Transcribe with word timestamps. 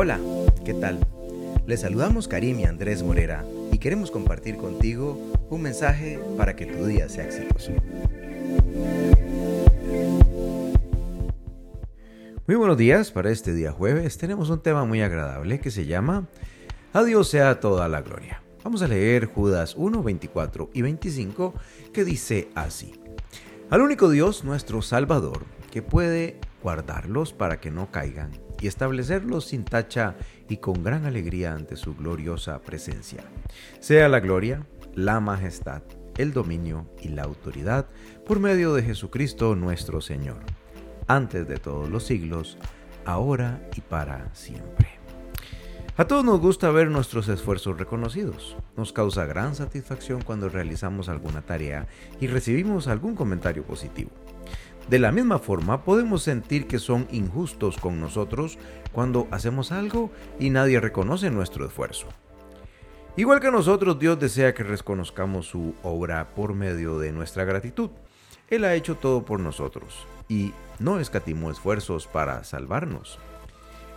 Hola, 0.00 0.20
¿qué 0.64 0.74
tal? 0.74 1.00
Les 1.66 1.80
saludamos 1.80 2.28
Karim 2.28 2.60
y 2.60 2.64
Andrés 2.64 3.02
Morera 3.02 3.44
y 3.72 3.78
queremos 3.78 4.12
compartir 4.12 4.56
contigo 4.56 5.18
un 5.50 5.60
mensaje 5.60 6.20
para 6.36 6.54
que 6.54 6.66
tu 6.66 6.86
día 6.86 7.08
sea 7.08 7.24
exitoso. 7.24 7.72
Muy 12.46 12.54
buenos 12.54 12.76
días, 12.76 13.10
para 13.10 13.32
este 13.32 13.52
día 13.52 13.72
jueves 13.72 14.18
tenemos 14.18 14.50
un 14.50 14.62
tema 14.62 14.84
muy 14.84 15.02
agradable 15.02 15.58
que 15.58 15.72
se 15.72 15.84
llama 15.84 16.28
A 16.92 17.02
sea 17.24 17.58
toda 17.58 17.88
la 17.88 18.00
gloria. 18.00 18.40
Vamos 18.62 18.82
a 18.82 18.86
leer 18.86 19.26
Judas 19.26 19.74
1, 19.76 20.00
24 20.00 20.70
y 20.74 20.82
25 20.82 21.54
que 21.92 22.04
dice 22.04 22.50
así. 22.54 22.94
Al 23.68 23.82
único 23.82 24.08
Dios, 24.10 24.44
nuestro 24.44 24.80
Salvador, 24.80 25.44
que 25.72 25.82
puede 25.82 26.38
guardarlos 26.62 27.32
para 27.32 27.60
que 27.60 27.72
no 27.72 27.90
caigan 27.90 28.47
y 28.60 28.66
establecerlos 28.66 29.46
sin 29.46 29.64
tacha 29.64 30.16
y 30.48 30.58
con 30.58 30.82
gran 30.82 31.04
alegría 31.04 31.54
ante 31.54 31.76
su 31.76 31.94
gloriosa 31.94 32.60
presencia. 32.60 33.24
Sea 33.80 34.08
la 34.08 34.20
gloria, 34.20 34.66
la 34.94 35.20
majestad, 35.20 35.82
el 36.16 36.32
dominio 36.32 36.90
y 37.00 37.08
la 37.08 37.22
autoridad 37.22 37.86
por 38.26 38.40
medio 38.40 38.74
de 38.74 38.82
Jesucristo 38.82 39.54
nuestro 39.54 40.00
Señor, 40.00 40.38
antes 41.06 41.46
de 41.48 41.58
todos 41.58 41.88
los 41.88 42.04
siglos, 42.04 42.58
ahora 43.04 43.60
y 43.76 43.80
para 43.80 44.34
siempre. 44.34 44.98
A 45.96 46.04
todos 46.06 46.24
nos 46.24 46.38
gusta 46.38 46.70
ver 46.70 46.92
nuestros 46.92 47.26
esfuerzos 47.26 47.76
reconocidos. 47.76 48.56
Nos 48.76 48.92
causa 48.92 49.24
gran 49.24 49.56
satisfacción 49.56 50.22
cuando 50.22 50.48
realizamos 50.48 51.08
alguna 51.08 51.42
tarea 51.42 51.88
y 52.20 52.28
recibimos 52.28 52.86
algún 52.86 53.16
comentario 53.16 53.64
positivo. 53.64 54.10
De 54.88 54.98
la 54.98 55.12
misma 55.12 55.38
forma, 55.38 55.84
podemos 55.84 56.22
sentir 56.22 56.66
que 56.66 56.78
son 56.78 57.06
injustos 57.10 57.76
con 57.76 58.00
nosotros 58.00 58.58
cuando 58.92 59.28
hacemos 59.30 59.70
algo 59.70 60.10
y 60.40 60.48
nadie 60.48 60.80
reconoce 60.80 61.30
nuestro 61.30 61.66
esfuerzo. 61.66 62.06
Igual 63.14 63.40
que 63.40 63.50
nosotros, 63.50 63.98
Dios 63.98 64.18
desea 64.18 64.54
que 64.54 64.62
reconozcamos 64.62 65.46
su 65.46 65.74
obra 65.82 66.28
por 66.34 66.54
medio 66.54 66.98
de 66.98 67.12
nuestra 67.12 67.44
gratitud. 67.44 67.90
Él 68.48 68.64
ha 68.64 68.74
hecho 68.74 68.94
todo 68.94 69.26
por 69.26 69.40
nosotros 69.40 70.06
y 70.26 70.52
no 70.78 71.00
escatimó 71.00 71.50
esfuerzos 71.50 72.06
para 72.06 72.42
salvarnos. 72.44 73.18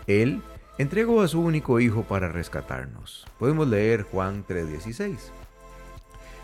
Él 0.07 0.41
entregó 0.77 1.21
a 1.21 1.27
su 1.29 1.39
único 1.39 1.79
Hijo 1.79 2.03
para 2.03 2.27
rescatarnos. 2.27 3.25
Podemos 3.39 3.67
leer 3.67 4.03
Juan 4.03 4.43
3:16. 4.45 5.31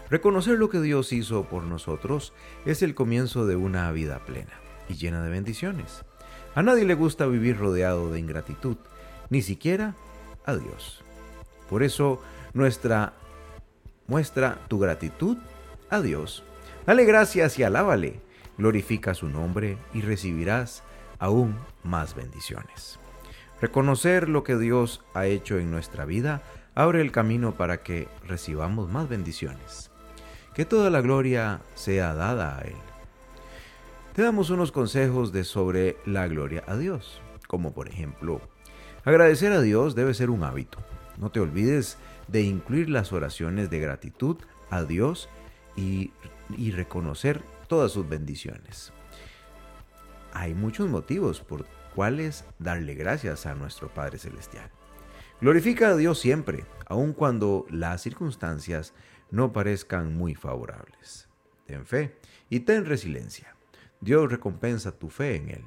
Reconocer 0.09 0.57
lo 0.57 0.69
que 0.69 0.79
Dios 0.79 1.11
hizo 1.11 1.43
por 1.43 1.63
nosotros 1.63 2.31
es 2.65 2.81
el 2.81 2.95
comienzo 2.95 3.45
de 3.45 3.57
una 3.57 3.91
vida 3.91 4.19
plena 4.19 4.53
y 4.87 4.93
llena 4.93 5.21
de 5.21 5.29
bendiciones. 5.29 6.05
A 6.55 6.63
nadie 6.63 6.85
le 6.85 6.93
gusta 6.93 7.25
vivir 7.25 7.57
rodeado 7.57 8.09
de 8.09 8.19
ingratitud, 8.19 8.77
ni 9.29 9.41
siquiera 9.41 9.95
a 10.45 10.55
Dios. 10.55 11.03
Por 11.69 11.83
eso, 11.83 12.21
nuestra 12.53 13.13
muestra 14.07 14.59
tu 14.69 14.79
gratitud 14.79 15.37
a 15.89 15.99
Dios. 15.99 16.43
Dale 16.85 17.03
gracias 17.03 17.59
y 17.59 17.63
alábale. 17.63 18.21
Glorifica 18.57 19.13
su 19.13 19.27
nombre 19.27 19.77
y 19.93 20.01
recibirás 20.01 20.83
aún 21.19 21.57
más 21.83 22.15
bendiciones. 22.15 22.97
Reconocer 23.59 24.29
lo 24.29 24.45
que 24.45 24.55
Dios 24.55 25.03
ha 25.13 25.25
hecho 25.25 25.59
en 25.59 25.69
nuestra 25.69 26.05
vida 26.05 26.41
abre 26.75 27.01
el 27.01 27.11
camino 27.11 27.55
para 27.55 27.83
que 27.83 28.07
recibamos 28.25 28.89
más 28.89 29.09
bendiciones 29.09 29.91
que 30.57 30.65
toda 30.65 30.89
la 30.89 31.01
gloria 31.01 31.61
sea 31.75 32.15
dada 32.15 32.57
a 32.57 32.61
Él. 32.61 32.73
Te 34.15 34.23
damos 34.23 34.49
unos 34.49 34.71
consejos 34.71 35.31
de 35.31 35.43
sobre 35.43 35.97
la 36.07 36.27
gloria 36.27 36.63
a 36.65 36.75
Dios, 36.75 37.21
como 37.45 37.75
por 37.75 37.87
ejemplo, 37.87 38.41
agradecer 39.05 39.51
a 39.51 39.61
Dios 39.61 39.93
debe 39.93 40.15
ser 40.15 40.31
un 40.31 40.43
hábito. 40.43 40.79
No 41.17 41.29
te 41.29 41.39
olvides 41.39 41.99
de 42.27 42.41
incluir 42.41 42.89
las 42.89 43.13
oraciones 43.13 43.69
de 43.69 43.79
gratitud 43.79 44.37
a 44.71 44.81
Dios 44.83 45.29
y, 45.75 46.09
y 46.57 46.71
reconocer 46.71 47.43
todas 47.67 47.91
sus 47.91 48.09
bendiciones. 48.09 48.91
Hay 50.33 50.55
muchos 50.55 50.89
motivos 50.89 51.41
por 51.41 51.67
cuales 51.93 52.45
darle 52.57 52.95
gracias 52.95 53.45
a 53.45 53.53
nuestro 53.53 53.89
Padre 53.89 54.17
Celestial. 54.17 54.71
Glorifica 55.39 55.89
a 55.89 55.95
Dios 55.95 56.17
siempre, 56.17 56.65
aun 56.87 57.13
cuando 57.13 57.67
las 57.69 58.01
circunstancias 58.01 58.95
no 59.29 59.53
parezcan 59.53 60.15
muy 60.17 60.33
favorables. 60.33 61.29
Ten 61.67 61.85
fe 61.85 62.17
y 62.49 62.61
ten 62.61 62.85
resiliencia. 62.85 63.55
Dios 64.01 64.31
recompensa 64.31 64.91
tu 64.97 65.09
fe 65.09 65.35
en 65.35 65.49
Él. 65.49 65.63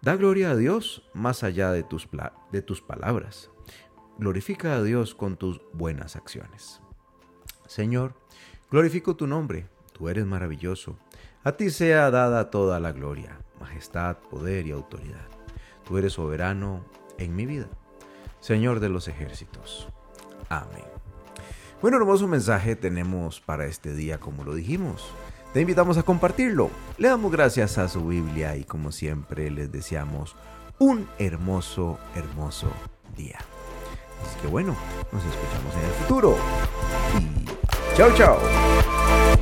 Da 0.00 0.16
gloria 0.16 0.52
a 0.52 0.56
Dios 0.56 1.02
más 1.12 1.42
allá 1.42 1.72
de 1.72 1.82
tus, 1.82 2.08
de 2.52 2.62
tus 2.62 2.80
palabras. 2.80 3.50
Glorifica 4.18 4.76
a 4.76 4.82
Dios 4.82 5.14
con 5.14 5.36
tus 5.36 5.60
buenas 5.74 6.16
acciones. 6.16 6.80
Señor, 7.66 8.14
glorifico 8.70 9.16
tu 9.16 9.26
nombre, 9.26 9.68
tú 9.92 10.08
eres 10.08 10.24
maravilloso. 10.24 10.96
A 11.44 11.52
ti 11.52 11.68
sea 11.68 12.10
dada 12.10 12.50
toda 12.50 12.80
la 12.80 12.92
gloria, 12.92 13.38
majestad, 13.60 14.16
poder 14.30 14.66
y 14.66 14.70
autoridad. 14.70 15.28
Tú 15.84 15.98
eres 15.98 16.14
soberano 16.14 16.82
en 17.18 17.36
mi 17.36 17.44
vida. 17.44 17.68
Señor 18.40 18.80
de 18.80 18.88
los 18.88 19.08
ejércitos. 19.08 19.88
Amén. 20.48 20.84
Bueno, 21.82 21.98
hermoso 21.98 22.26
mensaje 22.26 22.76
tenemos 22.76 23.40
para 23.40 23.66
este 23.66 23.94
día, 23.94 24.18
como 24.18 24.44
lo 24.44 24.54
dijimos. 24.54 25.10
Te 25.52 25.60
invitamos 25.60 25.98
a 25.98 26.02
compartirlo. 26.02 26.70
Le 26.98 27.08
damos 27.08 27.32
gracias 27.32 27.78
a 27.78 27.88
su 27.88 28.06
Biblia 28.06 28.56
y 28.56 28.64
como 28.64 28.92
siempre 28.92 29.50
les 29.50 29.70
deseamos 29.72 30.36
un 30.78 31.08
hermoso, 31.18 31.98
hermoso 32.14 32.68
día. 33.16 33.38
Así 34.22 34.38
que 34.40 34.46
bueno, 34.48 34.74
nos 35.12 35.22
escuchamos 35.24 35.74
en 35.74 35.84
el 35.84 35.92
futuro. 35.92 36.36
Y 37.18 37.96
chao, 37.96 38.12
chao. 38.14 39.35